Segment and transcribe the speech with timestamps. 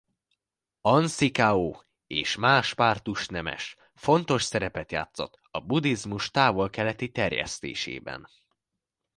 [0.81, 8.27] An Si-kao és más pártus nemes fontos szerepet játszott a buddhizmus távol-keleti terjesztésében.